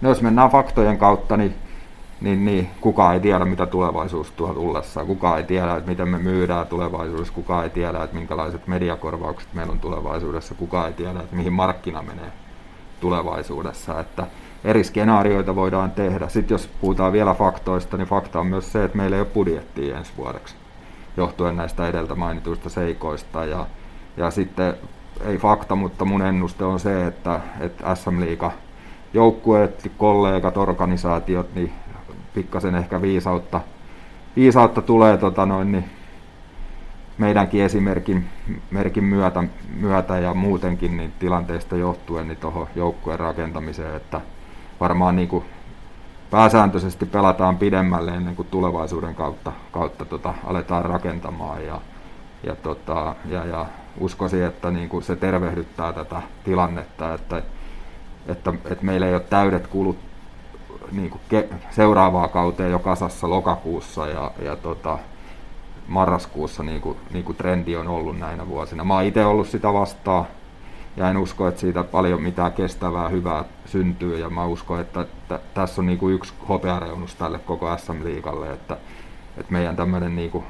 No 0.00 0.08
jos 0.08 0.22
mennään 0.22 0.50
faktojen 0.50 0.98
kautta, 0.98 1.36
niin, 1.36 1.54
niin, 2.20 2.44
niin 2.44 2.70
kukaan 2.80 3.14
ei 3.14 3.20
tiedä, 3.20 3.44
mitä 3.44 3.66
tulevaisuus 3.66 4.30
tuo 4.30 4.54
tullessa. 4.54 5.04
Kukaan 5.04 5.38
ei 5.38 5.44
tiedä, 5.44 5.76
että 5.76 5.90
miten 5.90 6.08
me 6.08 6.18
myydään 6.18 6.66
tulevaisuudessa. 6.66 7.34
Kukaan 7.34 7.64
ei 7.64 7.70
tiedä, 7.70 8.02
että 8.02 8.16
minkälaiset 8.16 8.66
mediakorvaukset 8.66 9.54
meillä 9.54 9.72
on 9.72 9.80
tulevaisuudessa. 9.80 10.54
Kukaan 10.54 10.86
ei 10.86 10.92
tiedä, 10.92 11.20
että 11.20 11.36
mihin 11.36 11.52
markkina 11.52 12.02
menee 12.02 12.32
tulevaisuudessa. 13.00 14.00
Että 14.00 14.26
eri 14.64 14.84
skenaarioita 14.84 15.54
voidaan 15.54 15.90
tehdä. 15.90 16.28
Sitten 16.28 16.54
jos 16.54 16.70
puhutaan 16.80 17.12
vielä 17.12 17.34
faktoista, 17.34 17.96
niin 17.96 18.08
fakta 18.08 18.40
on 18.40 18.46
myös 18.46 18.72
se, 18.72 18.84
että 18.84 18.96
meillä 18.96 19.16
ei 19.16 19.22
ole 19.22 19.30
budjettia 19.34 19.98
ensi 19.98 20.12
vuodeksi 20.16 20.54
johtuen 21.16 21.56
näistä 21.56 21.88
edeltä 21.88 22.14
mainituista 22.14 22.68
seikoista. 22.68 23.44
Ja, 23.44 23.66
ja 24.16 24.30
sitten 24.30 24.74
ei 25.20 25.38
fakta, 25.38 25.76
mutta 25.76 26.04
mun 26.04 26.22
ennuste 26.22 26.64
on 26.64 26.80
se, 26.80 27.06
että, 27.06 27.40
että 27.60 27.94
SM 27.94 28.20
Liiga 28.20 28.52
joukkueet, 29.14 29.90
kollegat, 29.98 30.56
organisaatiot, 30.56 31.54
niin 31.54 31.72
pikkasen 32.34 32.74
ehkä 32.74 33.02
viisautta, 33.02 33.60
viisautta 34.36 34.82
tulee 34.82 35.16
tota 35.16 35.46
noin, 35.46 35.72
niin 35.72 35.84
meidänkin 37.18 37.62
esimerkin 37.62 38.28
merkin 38.70 39.04
myötä, 39.04 39.44
myötä 39.76 40.18
ja 40.18 40.34
muutenkin 40.34 40.96
niin 40.96 41.12
tilanteesta 41.18 41.76
johtuen 41.76 42.28
niin 42.28 42.38
tuohon 42.38 42.66
joukkueen 42.74 43.20
rakentamiseen, 43.20 43.96
että 43.96 44.20
varmaan 44.80 45.16
niin 45.16 45.28
kuin 45.28 45.44
pääsääntöisesti 46.30 47.06
pelataan 47.06 47.56
pidemmälle 47.56 48.10
ennen 48.10 48.36
kuin 48.36 48.48
tulevaisuuden 48.50 49.14
kautta, 49.14 49.52
kautta 49.72 50.04
tota, 50.04 50.34
aletaan 50.44 50.84
rakentamaan. 50.84 51.66
Ja, 51.66 51.80
ja, 52.42 52.56
tota, 52.56 53.14
ja, 53.28 53.44
ja 53.44 53.66
uskoisin, 54.00 54.44
että 54.44 54.70
niin 54.70 54.88
kuin 54.88 55.02
se 55.02 55.16
tervehdyttää 55.16 55.92
tätä 55.92 56.22
tilannetta, 56.44 57.14
että, 57.14 57.42
että, 58.26 58.52
että 58.64 58.84
meillä 58.84 59.06
ei 59.06 59.14
ole 59.14 59.20
täydet 59.20 59.66
kulut 59.66 59.98
niin 60.92 61.10
kuin 61.10 61.20
ke, 61.28 61.48
seuraavaa 61.70 62.28
kauteen 62.28 62.70
jo 62.70 62.78
kasassa 62.78 63.30
lokakuussa 63.30 64.06
ja, 64.06 64.30
ja 64.42 64.56
tota, 64.56 64.98
marraskuussa 65.88 66.62
niin 66.62 66.80
kuin, 66.80 66.98
niin 67.12 67.24
kuin 67.24 67.36
trendi 67.36 67.76
on 67.76 67.88
ollut 67.88 68.18
näinä 68.18 68.48
vuosina. 68.48 68.84
Mä 68.84 68.94
oon 68.94 69.04
itse 69.04 69.24
ollut 69.24 69.48
sitä 69.48 69.72
vastaan 69.72 70.26
ja 70.96 71.10
en 71.10 71.16
usko, 71.16 71.48
että 71.48 71.60
siitä 71.60 71.84
paljon 71.84 72.22
mitään 72.22 72.52
kestävää 72.52 73.08
hyvää 73.08 73.44
syntyy. 73.66 74.18
Ja 74.18 74.30
mä 74.30 74.44
uskon, 74.44 74.80
että, 74.80 75.00
että 75.00 75.40
tässä 75.54 75.82
on 75.82 75.86
niin 75.86 75.98
kuin 75.98 76.14
yksi 76.14 76.34
hopeareunus 76.48 77.14
tälle 77.14 77.38
koko 77.38 77.76
SM-liigalle, 77.76 78.52
että, 78.52 78.76
että 79.36 79.52
meidän 79.52 79.76
tämmöinen 79.76 80.30
kuin 80.30 80.44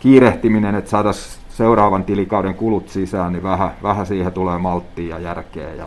kiirehtiminen, 0.00 0.74
että 0.74 0.90
saataisiin 0.90 1.44
seuraavan 1.48 2.04
tilikauden 2.04 2.54
kulut 2.54 2.88
sisään, 2.88 3.32
niin 3.32 3.42
vähän, 3.42 3.70
vähän 3.82 4.06
siihen 4.06 4.32
tulee 4.32 4.58
malttia 4.58 5.18
ja 5.18 5.18
järkeä. 5.18 5.74
Ja, 5.74 5.86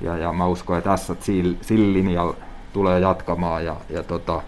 ja, 0.00 0.16
ja 0.16 0.32
mä 0.32 0.46
uskon, 0.46 0.78
että 0.78 0.90
tässä 0.90 1.16
sillä 1.60 1.92
linjalla 1.92 2.36
tulee 2.72 3.00
jatkamaan 3.00 3.64
ja, 3.64 3.76
ja 3.90 4.02
tota, 4.02 4.42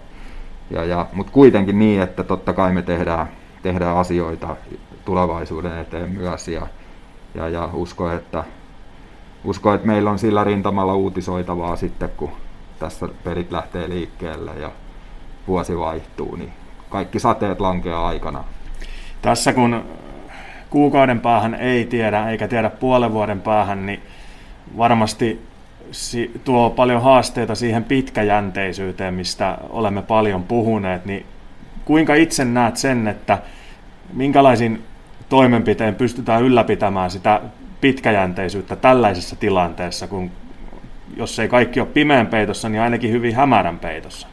ja, 0.70 0.84
ja, 0.84 1.06
mutta 1.12 1.32
kuitenkin 1.32 1.78
niin, 1.78 2.02
että 2.02 2.24
totta 2.24 2.52
kai 2.52 2.72
me 2.72 2.82
tehdään, 2.82 3.28
tehdään 3.62 3.96
asioita 3.96 4.56
tulevaisuuden 5.04 5.78
eteen 5.78 6.10
myös. 6.10 6.48
Ja, 6.48 6.66
ja, 7.34 7.48
ja 7.48 7.70
usko, 7.72 8.12
että, 8.12 8.44
usko, 9.44 9.74
että 9.74 9.86
meillä 9.86 10.10
on 10.10 10.18
sillä 10.18 10.44
rintamalla 10.44 10.94
uutisoitavaa 10.94 11.76
sitten, 11.76 12.08
kun 12.16 12.32
tässä 12.78 13.08
pelit 13.24 13.52
lähtee 13.52 13.88
liikkeelle 13.88 14.50
ja 14.60 14.70
vuosi 15.48 15.78
vaihtuu, 15.78 16.36
niin 16.36 16.52
kaikki 16.90 17.18
sateet 17.18 17.60
lankeaa 17.60 18.06
aikana. 18.06 18.44
Tässä 19.22 19.52
kun 19.52 19.84
kuukauden 20.70 21.20
päähän 21.20 21.54
ei 21.54 21.84
tiedä, 21.84 22.30
eikä 22.30 22.48
tiedä 22.48 22.70
puolen 22.70 23.12
vuoden 23.12 23.40
päähän, 23.40 23.86
niin 23.86 24.02
varmasti 24.76 25.46
tuo 26.44 26.70
paljon 26.70 27.02
haasteita 27.02 27.54
siihen 27.54 27.84
pitkäjänteisyyteen, 27.84 29.14
mistä 29.14 29.58
olemme 29.70 30.02
paljon 30.02 30.42
puhuneet, 30.44 31.04
niin 31.04 31.26
kuinka 31.84 32.14
itse 32.14 32.44
näet 32.44 32.76
sen, 32.76 33.08
että 33.08 33.38
minkälaisin 34.12 34.84
toimenpiteen 35.28 35.94
pystytään 35.94 36.42
ylläpitämään 36.42 37.10
sitä 37.10 37.40
pitkäjänteisyyttä 37.80 38.76
tällaisessa 38.76 39.36
tilanteessa, 39.36 40.06
kun 40.06 40.30
jos 41.16 41.38
ei 41.38 41.48
kaikki 41.48 41.80
ole 41.80 41.88
pimeän 41.88 42.26
peitossa, 42.26 42.68
niin 42.68 42.80
ainakin 42.80 43.12
hyvin 43.12 43.34
hämärän 43.34 43.78
peitossa? 43.78 44.26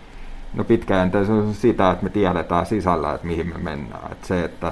No 0.53 0.63
pitkäjänteisyys 0.63 1.45
on 1.45 1.53
sitä, 1.53 1.91
että 1.91 2.03
me 2.03 2.09
tiedetään 2.09 2.65
sisällä, 2.65 3.13
että 3.13 3.27
mihin 3.27 3.47
me 3.47 3.57
mennään. 3.57 4.11
Että 4.11 4.27
se, 4.27 4.43
että 4.43 4.71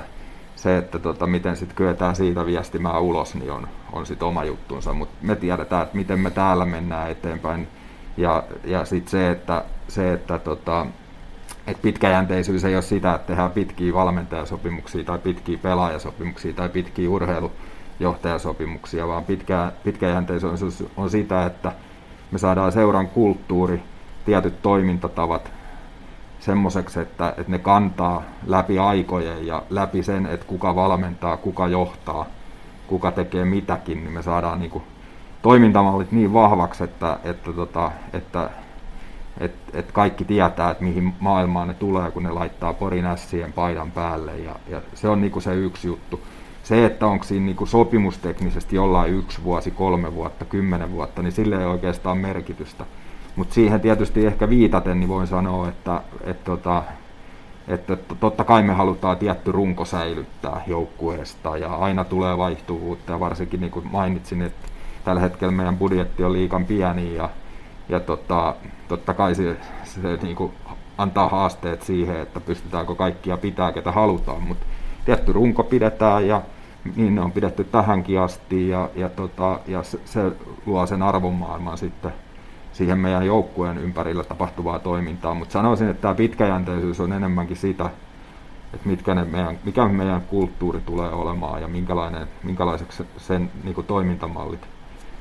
se, 0.55 0.77
että 0.77 0.99
tota, 0.99 1.27
miten 1.27 1.55
sitten 1.55 1.75
kyetään 1.75 2.15
siitä 2.15 2.45
viestimään 2.45 3.01
ulos, 3.01 3.35
niin 3.35 3.51
on, 3.51 3.67
on 3.91 4.05
sitten 4.05 4.27
oma 4.27 4.43
juttunsa, 4.43 4.93
mutta 4.93 5.15
me 5.21 5.35
tiedetään, 5.35 5.83
että 5.83 5.97
miten 5.97 6.19
me 6.19 6.31
täällä 6.31 6.65
mennään 6.65 7.11
eteenpäin. 7.11 7.67
Ja, 8.17 8.43
ja 8.63 8.85
sitten 8.85 9.11
se, 9.11 9.31
että, 9.31 9.63
se, 9.87 10.13
että 10.13 10.39
tota, 10.39 10.85
et 11.69 11.81
pitkäjänteisyys 11.81 12.65
ei 12.65 12.75
ole 12.75 12.81
sitä, 12.81 13.15
että 13.15 13.27
tehdään 13.27 13.51
pitkiä 13.51 13.93
valmentajasopimuksia 13.93 15.03
tai 15.03 15.19
pitkiä 15.19 15.57
pelaajasopimuksia 15.57 16.53
tai 16.53 16.69
pitkiä 16.69 17.09
urheilujohtajasopimuksia, 17.09 19.07
vaan 19.07 19.25
pitkä, 19.25 19.71
pitkäjänteisyys 19.83 20.83
on 20.97 21.09
sitä, 21.09 21.45
että 21.45 21.71
me 22.31 22.37
saadaan 22.37 22.71
seuran 22.71 23.07
kulttuuri, 23.07 23.83
tietyt 24.25 24.61
toimintatavat 24.61 25.51
semmoiseksi, 26.39 26.99
että, 26.99 27.29
että 27.29 27.51
ne 27.51 27.59
kantaa 27.59 28.23
läpi 28.47 28.79
aikojen 28.79 29.47
ja 29.47 29.63
läpi 29.69 30.03
sen, 30.03 30.25
että 30.25 30.45
kuka 30.45 30.75
valmentaa, 30.75 31.37
kuka 31.37 31.67
johtaa, 31.67 32.25
kuka 32.87 33.11
tekee 33.11 33.45
mitäkin, 33.45 34.03
niin 34.03 34.13
me 34.13 34.21
saadaan 34.21 34.59
niin 34.59 34.71
kuin 34.71 34.83
toimintamallit 35.41 36.11
niin 36.11 36.33
vahvaksi, 36.33 36.83
että, 36.83 37.19
että, 37.23 37.53
tota, 37.53 37.91
että 38.13 38.49
että 39.39 39.79
et 39.79 39.91
kaikki 39.91 40.25
tietää, 40.25 40.71
että 40.71 40.83
mihin 40.83 41.13
maailmaan 41.19 41.67
ne 41.67 41.73
tulee, 41.73 42.11
kun 42.11 42.23
ne 42.23 42.31
laittaa 42.31 42.73
Porin 42.73 43.05
ässien 43.05 43.53
paidan 43.53 43.91
päälle. 43.91 44.37
Ja, 44.37 44.55
ja 44.67 44.81
se 44.93 45.09
on 45.09 45.21
niinku 45.21 45.41
se 45.41 45.55
yksi 45.55 45.87
juttu. 45.87 46.21
Se, 46.63 46.85
että 46.85 47.07
onko 47.07 47.23
siinä 47.23 47.45
niinku 47.45 47.65
sopimusteknisesti 47.65 48.75
jollain 48.75 49.13
yksi 49.13 49.43
vuosi, 49.43 49.71
kolme 49.71 50.15
vuotta, 50.15 50.45
kymmenen 50.45 50.91
vuotta, 50.91 51.21
niin 51.21 51.31
sille 51.31 51.57
ei 51.59 51.65
oikeastaan 51.65 52.17
merkitystä. 52.17 52.85
Mutta 53.35 53.53
siihen 53.53 53.81
tietysti 53.81 54.25
ehkä 54.25 54.49
viitaten 54.49 54.99
niin 54.99 55.09
voin 55.09 55.27
sanoa, 55.27 55.69
että, 55.69 56.01
että, 56.23 56.45
tota, 56.45 56.83
että, 57.67 57.95
totta 58.19 58.43
kai 58.43 58.63
me 58.63 58.73
halutaan 58.73 59.17
tietty 59.17 59.51
runko 59.51 59.85
säilyttää 59.85 60.61
joukkueesta 60.67 61.57
ja 61.57 61.75
aina 61.75 62.03
tulee 62.03 62.37
vaihtuvuutta 62.37 63.11
ja 63.11 63.19
varsinkin 63.19 63.61
niin 63.61 63.71
kuin 63.71 63.87
mainitsin, 63.91 64.41
että 64.41 64.67
tällä 65.03 65.21
hetkellä 65.21 65.51
meidän 65.51 65.77
budjetti 65.77 66.23
on 66.23 66.33
liikan 66.33 66.65
pieni 66.65 67.15
ja, 67.15 67.29
ja 67.89 67.99
tota, 67.99 68.55
totta 68.87 69.13
kai 69.13 69.35
se, 69.35 69.57
se 69.83 70.19
niin 70.21 70.35
kuin 70.35 70.53
antaa 70.97 71.29
haasteet 71.29 71.81
siihen, 71.81 72.19
että 72.19 72.39
pystytäänkö 72.39 72.95
kaikkia 72.95 73.37
pitää, 73.37 73.71
ketä 73.71 73.91
halutaan, 73.91 74.43
mutta 74.43 74.65
tietty 75.05 75.33
runko 75.33 75.63
pidetään 75.63 76.27
ja 76.27 76.41
niin 76.95 77.15
ne 77.15 77.21
on 77.21 77.31
pidetty 77.31 77.63
tähänkin 77.63 78.19
asti 78.19 78.69
ja, 78.69 78.89
ja, 78.95 79.09
tota, 79.09 79.59
ja 79.67 79.83
se, 79.83 79.99
se 80.05 80.31
luo 80.65 80.85
sen 80.85 81.01
arvomaailman 81.03 81.77
sitten 81.77 82.13
siihen 82.73 82.97
meidän 82.97 83.25
joukkueen 83.25 83.77
ympärillä 83.77 84.23
tapahtuvaa 84.23 84.79
toimintaa, 84.79 85.33
mutta 85.33 85.53
sanoisin, 85.53 85.89
että 85.89 86.01
tämä 86.01 86.15
pitkäjänteisyys 86.15 86.99
on 86.99 87.13
enemmänkin 87.13 87.57
sitä, 87.57 87.89
että 88.73 88.89
mitkä 88.89 89.15
ne 89.15 89.23
meidän, 89.23 89.59
mikä 89.63 89.87
meidän 89.87 90.21
kulttuuri 90.21 90.81
tulee 90.81 91.11
olemaan 91.11 91.61
ja 91.61 91.67
minkälainen, 91.67 92.27
minkälaiseksi 92.43 93.05
sen 93.17 93.51
niin 93.63 93.75
kuin 93.75 93.87
toimintamallit 93.87 94.67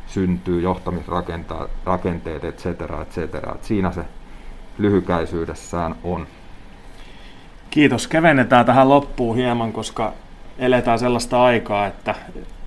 syntyy, 0.09 0.61
johtamisrakenteet, 0.61 2.45
et 2.45 2.59
cetera, 2.59 3.03
et 3.03 3.11
cetera. 3.11 3.55
Et 3.55 3.65
siinä 3.65 3.93
se 3.93 4.05
lyhykäisyydessään 4.79 5.95
on. 6.05 6.27
Kiitos. 7.71 8.09
Kevennetään 8.09 8.67
tähän 8.67 8.89
loppuun 8.89 9.37
hieman, 9.37 9.73
koska 9.73 10.13
eletään 10.59 10.99
sellaista 10.99 11.45
aikaa, 11.45 11.87
että 11.87 12.15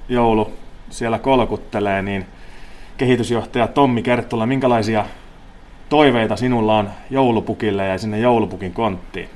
joulu 0.10 0.54
siellä 0.90 1.20
kolkuttelee, 1.20 2.02
niin– 2.02 2.26
kehitysjohtaja 3.02 3.68
Tommi 3.68 4.04
Kerttula, 4.04 4.46
minkälaisia 4.46 5.06
toiveita 5.90 6.36
sinulla 6.36 6.78
on 6.78 6.90
joulupukille 7.10 7.88
ja 7.88 7.98
sinne 7.98 8.20
joulupukin 8.20 8.74
konttiin? 8.74 9.30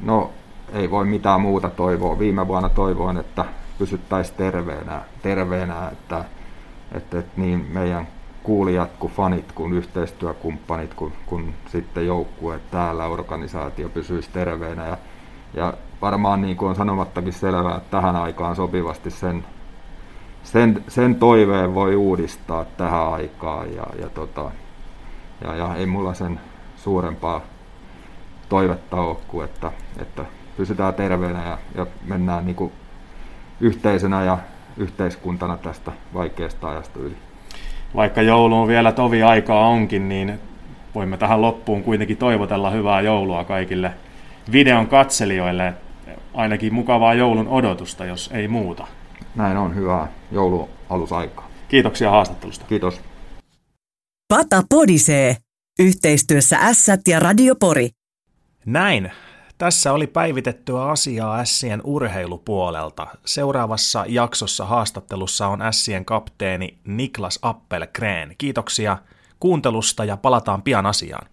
No 0.00 0.30
ei 0.72 0.90
voi 0.90 1.04
mitään 1.04 1.40
muuta 1.40 1.70
toivoa. 1.70 2.18
Viime 2.18 2.48
vuonna 2.48 2.68
toivoin, 2.68 3.16
että 3.16 3.44
pysyttäisiin 3.78 4.36
terveenä, 4.36 5.02
terveenä 5.22 5.88
että, 5.88 6.24
että, 6.94 7.18
että 7.18 7.40
niin 7.40 7.66
meidän 7.72 8.08
kuulijat 8.42 8.90
kuin 8.98 9.12
fanit 9.12 9.52
kuin 9.52 9.72
yhteistyökumppanit 9.72 10.94
kuin, 10.94 11.12
kuin 11.26 11.54
sitten 11.66 12.06
joukkueet 12.06 12.70
täällä, 12.70 13.06
organisaatio 13.06 13.88
pysyisi 13.88 14.30
terveenä. 14.32 14.86
Ja, 14.86 14.98
ja 15.54 15.74
varmaan 16.02 16.42
niin 16.42 16.56
kuin 16.56 16.68
on 16.68 16.76
sanomattakin 16.76 17.32
selvää, 17.32 17.76
että 17.76 17.90
tähän 17.90 18.16
aikaan 18.16 18.56
sopivasti 18.56 19.10
sen 19.10 19.44
sen, 20.44 20.84
sen 20.88 21.14
toiveen 21.14 21.74
voi 21.74 21.96
uudistaa 21.96 22.64
tähän 22.64 23.12
aikaan 23.12 23.74
ja, 23.74 23.86
ja, 24.00 24.08
tota, 24.08 24.50
ja, 25.44 25.54
ja 25.54 25.74
ei 25.74 25.86
mulla 25.86 26.14
sen 26.14 26.40
suurempaa 26.76 27.40
toivetta 28.48 28.96
ole 28.96 29.16
kuin, 29.28 29.44
että, 29.44 29.72
että 29.98 30.24
pysytään 30.56 30.94
terveenä 30.94 31.44
ja, 31.46 31.58
ja 31.74 31.86
mennään 32.04 32.46
niin 32.46 32.56
kuin 32.56 32.72
yhteisönä 33.60 34.24
ja 34.24 34.38
yhteiskuntana 34.76 35.56
tästä 35.56 35.92
vaikeasta 36.14 36.68
ajasta 36.68 37.00
yli. 37.00 37.16
Vaikka 37.94 38.22
joulu 38.22 38.60
on 38.60 38.68
vielä 38.68 38.92
tovi 38.92 39.22
aikaa 39.22 39.68
onkin, 39.68 40.08
niin 40.08 40.40
voimme 40.94 41.16
tähän 41.16 41.42
loppuun 41.42 41.82
kuitenkin 41.82 42.16
toivotella 42.16 42.70
hyvää 42.70 43.00
joulua 43.00 43.44
kaikille 43.44 43.92
videon 44.52 44.86
katselijoille. 44.86 45.74
Ainakin 46.34 46.74
mukavaa 46.74 47.14
joulun 47.14 47.48
odotusta, 47.48 48.04
jos 48.04 48.30
ei 48.32 48.48
muuta. 48.48 48.86
Näin 49.34 49.56
on, 49.56 49.74
hyvää 49.74 50.08
joulualusaikaa. 50.32 51.48
Kiitoksia 51.68 52.10
haastattelusta. 52.10 52.64
Kiitos. 52.68 53.00
Pata 54.28 54.62
podisee. 54.68 55.36
Yhteistyössä 55.78 56.58
Ässät 56.58 57.00
ja 57.08 57.20
Radiopori. 57.20 57.88
Näin. 58.66 59.12
Tässä 59.58 59.92
oli 59.92 60.06
päivitettyä 60.06 60.84
asiaa 60.84 61.38
Ässien 61.38 61.80
urheilupuolelta. 61.84 63.06
Seuraavassa 63.26 64.04
jaksossa 64.08 64.64
haastattelussa 64.64 65.46
on 65.46 65.62
Ässien 65.62 66.04
kapteeni 66.04 66.78
Niklas 66.84 67.38
Appelkreen. 67.42 68.34
Kiitoksia 68.38 68.98
kuuntelusta 69.40 70.04
ja 70.04 70.16
palataan 70.16 70.62
pian 70.62 70.86
asiaan. 70.86 71.26